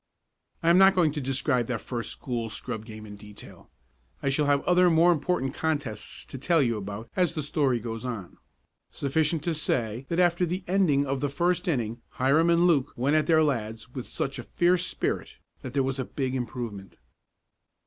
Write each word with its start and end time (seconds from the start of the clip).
I 0.63 0.71
am 0.71 0.79
not 0.79 0.95
going 0.95 1.11
to 1.11 1.21
describe 1.21 1.67
that 1.67 1.79
first 1.79 2.09
school 2.09 2.49
scrub 2.49 2.85
game 2.87 3.05
in 3.05 3.15
detail. 3.17 3.69
I 4.23 4.29
shall 4.29 4.47
have 4.47 4.63
other 4.63 4.89
more 4.89 5.11
important 5.11 5.53
contests 5.53 6.25
to 6.25 6.39
tell 6.39 6.59
you 6.59 6.75
about, 6.75 7.07
as 7.15 7.35
the 7.35 7.43
story 7.43 7.79
goes 7.79 8.03
on. 8.03 8.37
Sufficient 8.89 9.43
to 9.43 9.53
say 9.53 10.07
that 10.09 10.17
after 10.19 10.43
the 10.43 10.63
ending 10.67 11.05
of 11.05 11.19
the 11.19 11.29
first 11.29 11.67
inning 11.67 12.01
Hiram 12.13 12.49
and 12.49 12.65
Luke 12.65 12.93
went 12.95 13.15
at 13.15 13.27
their 13.27 13.43
lads 13.43 13.87
in 13.93 14.01
such 14.01 14.39
a 14.39 14.43
fierce 14.43 14.87
spirit 14.87 15.35
that 15.61 15.75
there 15.75 15.83
was 15.83 15.99
a 15.99 16.03
big 16.05 16.33
improvement. 16.33 16.97